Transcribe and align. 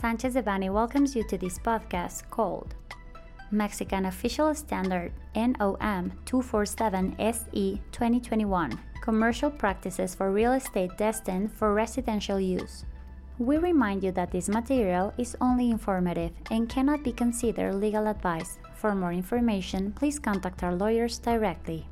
Sanchez 0.00 0.34
Devanny 0.34 0.72
welcomes 0.72 1.14
you 1.14 1.22
to 1.24 1.36
this 1.36 1.58
podcast 1.58 2.22
called 2.30 2.74
Mexican 3.50 4.06
Official 4.06 4.54
Standard 4.54 5.12
NOM 5.34 6.12
247 6.24 7.16
SE 7.18 7.82
2021 7.92 8.80
Commercial 9.02 9.50
Practices 9.50 10.14
for 10.14 10.32
Real 10.32 10.52
Estate 10.52 10.96
Destined 10.96 11.52
for 11.52 11.74
Residential 11.74 12.40
Use. 12.40 12.86
We 13.38 13.58
remind 13.58 14.02
you 14.02 14.10
that 14.12 14.30
this 14.30 14.48
material 14.48 15.12
is 15.18 15.36
only 15.38 15.70
informative 15.70 16.32
and 16.50 16.66
cannot 16.66 17.04
be 17.04 17.12
considered 17.12 17.74
legal 17.74 18.06
advice. 18.06 18.56
For 18.72 18.94
more 18.94 19.12
information, 19.12 19.92
please 19.92 20.18
contact 20.18 20.62
our 20.62 20.74
lawyers 20.74 21.18
directly. 21.18 21.89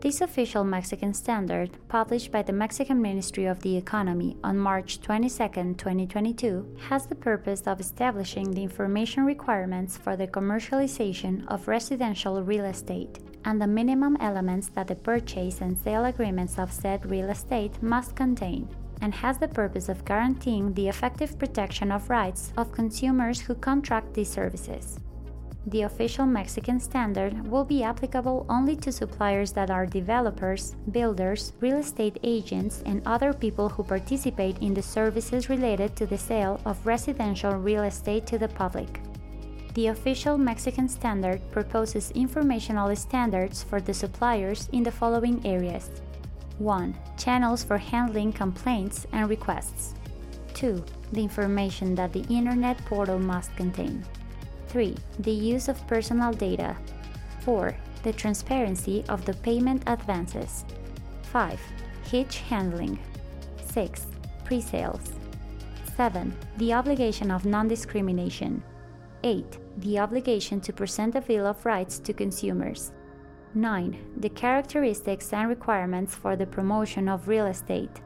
This 0.00 0.20
official 0.20 0.62
Mexican 0.62 1.12
standard, 1.12 1.70
published 1.88 2.30
by 2.30 2.42
the 2.42 2.52
Mexican 2.52 3.02
Ministry 3.02 3.46
of 3.46 3.58
the 3.62 3.76
Economy 3.76 4.36
on 4.44 4.56
March 4.56 5.00
22, 5.00 5.74
2022, 5.74 6.76
has 6.88 7.06
the 7.06 7.16
purpose 7.16 7.62
of 7.66 7.80
establishing 7.80 8.52
the 8.52 8.62
information 8.62 9.24
requirements 9.24 9.96
for 9.96 10.14
the 10.14 10.28
commercialization 10.28 11.44
of 11.48 11.66
residential 11.66 12.40
real 12.44 12.66
estate 12.66 13.18
and 13.44 13.60
the 13.60 13.66
minimum 13.66 14.16
elements 14.20 14.68
that 14.68 14.86
the 14.86 14.94
purchase 14.94 15.60
and 15.62 15.76
sale 15.76 16.04
agreements 16.04 16.60
of 16.60 16.72
said 16.72 17.10
real 17.10 17.30
estate 17.30 17.82
must 17.82 18.14
contain, 18.14 18.68
and 19.00 19.12
has 19.12 19.38
the 19.38 19.48
purpose 19.48 19.88
of 19.88 20.04
guaranteeing 20.04 20.72
the 20.74 20.86
effective 20.86 21.36
protection 21.40 21.90
of 21.90 22.08
rights 22.08 22.52
of 22.56 22.70
consumers 22.70 23.40
who 23.40 23.54
contract 23.56 24.14
these 24.14 24.30
services 24.30 25.00
the 25.70 25.82
official 25.82 26.24
Mexican 26.24 26.80
standard 26.80 27.46
will 27.46 27.64
be 27.64 27.82
applicable 27.82 28.46
only 28.48 28.74
to 28.76 28.90
suppliers 28.90 29.52
that 29.52 29.70
are 29.70 29.84
developers, 29.84 30.74
builders, 30.92 31.52
real 31.60 31.76
estate 31.76 32.18
agents, 32.22 32.82
and 32.86 33.02
other 33.04 33.34
people 33.34 33.68
who 33.68 33.82
participate 33.82 34.58
in 34.60 34.72
the 34.72 34.82
services 34.82 35.50
related 35.50 35.94
to 35.96 36.06
the 36.06 36.16
sale 36.16 36.58
of 36.64 36.86
residential 36.86 37.52
real 37.52 37.82
estate 37.82 38.26
to 38.26 38.38
the 38.38 38.48
public. 38.48 39.00
The 39.74 39.88
official 39.88 40.38
Mexican 40.38 40.88
standard 40.88 41.40
proposes 41.50 42.12
informational 42.12 42.94
standards 42.96 43.62
for 43.62 43.80
the 43.80 43.94
suppliers 43.94 44.68
in 44.72 44.82
the 44.82 44.90
following 44.92 45.44
areas 45.44 45.90
1. 46.58 46.96
Channels 47.18 47.62
for 47.62 47.78
handling 47.78 48.32
complaints 48.32 49.06
and 49.12 49.28
requests. 49.28 49.94
2. 50.54 50.82
The 51.12 51.22
information 51.22 51.94
that 51.94 52.12
the 52.12 52.24
Internet 52.28 52.78
portal 52.86 53.18
must 53.18 53.54
contain. 53.54 54.04
3. 54.68 54.94
The 55.20 55.32
use 55.32 55.68
of 55.68 55.86
personal 55.86 56.32
data. 56.32 56.76
4. 57.40 57.74
The 58.02 58.12
transparency 58.12 59.04
of 59.08 59.24
the 59.24 59.34
payment 59.34 59.82
advances. 59.86 60.64
5. 61.32 61.58
Hitch 62.04 62.38
handling. 62.38 62.98
6. 63.72 64.06
Pre-sales. 64.44 65.12
7. 65.96 66.34
The 66.58 66.72
obligation 66.72 67.30
of 67.30 67.44
non-discrimination. 67.44 68.62
8. 69.24 69.58
The 69.78 69.98
obligation 69.98 70.60
to 70.60 70.72
present 70.72 71.14
a 71.16 71.20
Bill 71.20 71.46
of 71.46 71.64
Rights 71.66 71.98
to 72.00 72.12
consumers. 72.12 72.92
9. 73.54 73.98
The 74.18 74.28
characteristics 74.28 75.32
and 75.32 75.48
requirements 75.48 76.14
for 76.14 76.36
the 76.36 76.46
promotion 76.46 77.08
of 77.08 77.26
real 77.26 77.46
estate. 77.46 78.00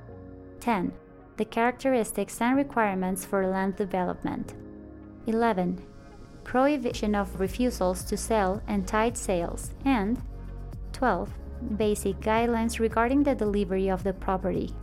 10. 0.61 0.93
The 1.37 1.45
characteristics 1.45 2.41
and 2.41 2.57
requirements 2.57 3.25
for 3.25 3.47
land 3.47 3.77
development. 3.77 4.55
11 5.27 5.83
prohibition 6.45 7.15
of 7.15 7.41
refusals 7.41 8.05
to 8.05 8.17
sell 8.17 8.63
and 8.67 8.87
tied 8.87 9.17
sales, 9.17 9.71
and 9.85 10.21
12. 10.93 11.31
Basic 11.77 12.21
guidelines 12.21 12.79
regarding 12.79 13.23
the 13.23 13.35
delivery 13.35 13.89
of 13.89 14.03
the 14.03 14.13
property. 14.13 14.75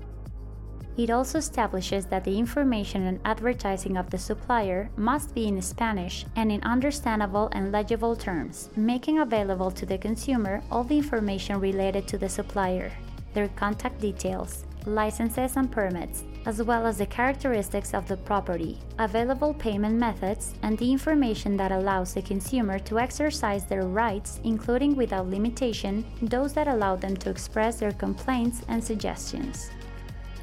It 0.99 1.09
also 1.09 1.37
establishes 1.37 2.07
that 2.07 2.25
the 2.25 2.37
information 2.37 3.07
and 3.07 3.21
advertising 3.23 3.95
of 3.95 4.09
the 4.09 4.17
supplier 4.17 4.89
must 4.97 5.33
be 5.33 5.47
in 5.47 5.61
Spanish 5.61 6.25
and 6.35 6.51
in 6.51 6.61
understandable 6.63 7.47
and 7.53 7.71
legible 7.71 8.17
terms, 8.17 8.69
making 8.75 9.19
available 9.19 9.71
to 9.71 9.85
the 9.85 9.97
consumer 9.97 10.61
all 10.69 10.83
the 10.83 10.97
information 10.97 11.61
related 11.61 12.05
to 12.09 12.17
the 12.17 12.27
supplier, 12.27 12.91
their 13.33 13.47
contact 13.55 14.01
details, 14.01 14.65
licenses 14.85 15.55
and 15.55 15.71
permits, 15.71 16.23
as 16.49 16.63
well 16.63 16.87
as 16.87 16.97
the 16.97 17.05
characteristics 17.05 17.93
of 17.93 18.07
the 18.07 18.17
property, 18.17 18.75
available 18.97 19.53
payment 19.53 19.95
methods, 19.99 20.55
and 20.63 20.75
the 20.79 20.91
information 20.91 21.55
that 21.55 21.71
allows 21.71 22.15
the 22.15 22.23
consumer 22.23 22.79
to 22.79 22.97
exercise 22.97 23.65
their 23.65 23.85
rights, 23.85 24.39
including 24.43 24.95
without 24.95 25.29
limitation 25.29 26.03
those 26.23 26.51
that 26.53 26.67
allow 26.67 26.95
them 26.95 27.15
to 27.15 27.29
express 27.29 27.75
their 27.75 27.91
complaints 27.91 28.63
and 28.67 28.83
suggestions. 28.83 29.69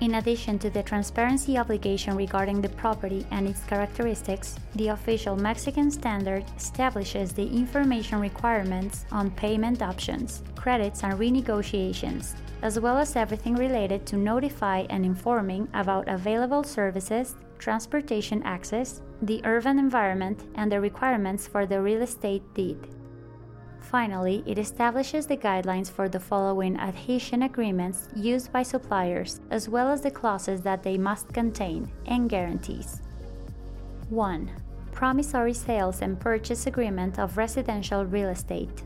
In 0.03 0.17
addition 0.17 0.59
to 0.59 0.69
the 0.69 0.83
transparency 0.83 1.57
obligation 1.57 2.17
regarding 2.17 2.61
the 2.61 2.69
property 2.69 3.27
and 3.31 3.49
its 3.49 3.65
characteristics, 3.65 4.57
the 4.75 4.89
official 4.89 5.37
Mexican 5.37 5.91
standard 5.91 6.45
establishes 6.55 7.33
the 7.33 7.47
information 7.47 8.21
requirements 8.21 9.07
on 9.11 9.31
payment 9.31 9.81
options, 9.81 10.43
credits, 10.55 11.03
and 11.03 11.15
renegotiations, 11.15 12.34
as 12.61 12.79
well 12.79 12.99
as 12.99 13.17
everything 13.17 13.55
related 13.55 14.05
to 14.07 14.17
notify 14.17 14.84
and 14.91 15.03
informing 15.03 15.67
about 15.73 16.09
available 16.09 16.63
services, 16.63 17.34
transportation 17.59 18.43
access, 18.43 19.01
the 19.23 19.41
urban 19.45 19.78
environment, 19.78 20.45
and 20.57 20.71
the 20.71 20.78
requirements 20.78 21.47
for 21.47 21.65
the 21.65 21.81
real 21.81 22.03
estate 22.03 22.43
deed. 22.53 22.77
Finally, 23.81 24.43
it 24.47 24.59
establishes 24.59 25.27
the 25.27 25.37
guidelines 25.37 25.91
for 25.91 26.09
the 26.09 26.21
following 26.21 26.77
adhesion 26.79 27.43
agreements 27.43 28.09
used 28.15 28.53
by 28.53 28.63
suppliers, 28.63 29.41
as 29.51 29.69
well 29.69 29.89
as 29.89 30.01
the 30.01 30.11
clauses 30.11 30.61
that 30.63 30.83
they 30.83 30.99
must 30.99 31.33
contain 31.33 31.91
and 32.07 32.29
guarantees. 32.29 33.01
1. 34.09 34.51
Promissory 34.93 35.55
sales 35.55 36.03
and 36.03 36.19
purchase 36.19 36.67
agreement 36.67 37.19
of 37.19 37.37
residential 37.37 38.05
real 38.05 38.29
estate. 38.31 38.83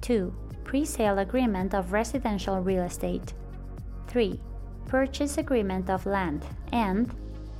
2 0.00 0.34
pre-sale 0.64 1.20
agreement 1.20 1.72
of 1.72 1.92
residential 1.92 2.58
real 2.60 2.82
estate. 2.82 3.34
3. 4.08 4.40
Purchase 4.88 5.38
agreement 5.38 5.88
of 5.88 6.04
land. 6.04 6.44
And 6.72 7.14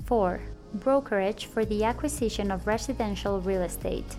4. 0.07 0.41
Brokerage 0.75 1.47
for 1.47 1.65
the 1.65 1.85
acquisition 1.85 2.51
of 2.51 2.67
residential 2.67 3.41
real 3.41 3.63
estate. 3.63 4.17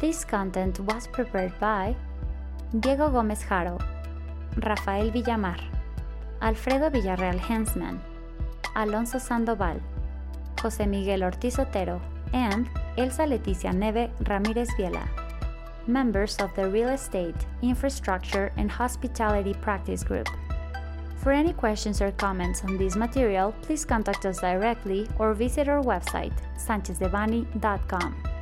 This 0.00 0.24
content 0.24 0.78
was 0.78 1.08
prepared 1.08 1.58
by 1.58 1.96
Diego 2.78 3.08
Gómez 3.08 3.42
Haro, 3.42 3.78
Rafael 4.64 5.10
Villamar, 5.10 5.58
Alfredo 6.40 6.88
Villarreal 6.88 7.40
Hensman, 7.40 7.98
Alonso 8.76 9.18
Sandoval, 9.18 9.80
José 10.54 10.88
Miguel 10.88 11.24
Ortiz 11.24 11.58
Otero, 11.58 12.00
and 12.32 12.70
Elsa 12.96 13.22
Leticia 13.22 13.74
Neve 13.74 14.10
Ramirez 14.28 14.70
Viela, 14.78 15.08
members 15.88 16.36
of 16.36 16.54
the 16.54 16.70
Real 16.70 16.90
Estate, 16.90 17.46
Infrastructure, 17.62 18.52
and 18.56 18.70
Hospitality 18.70 19.54
Practice 19.54 20.04
Group. 20.04 20.28
For 21.16 21.32
any 21.32 21.52
questions 21.52 22.00
or 22.00 22.12
comments 22.12 22.62
on 22.62 22.78
this 22.78 22.94
material, 22.94 23.52
please 23.62 23.84
contact 23.84 24.24
us 24.26 24.38
directly 24.38 25.08
or 25.18 25.34
visit 25.34 25.68
our 25.68 25.82
website, 25.82 26.38
sanchezdevanny.com. 26.56 28.37